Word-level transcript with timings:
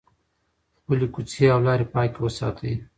خپلې 0.79 1.07
کوڅې 1.13 1.45
او 1.53 1.59
لارې 1.67 1.85
پاکې 1.93 2.19
وساتئ. 2.21 2.73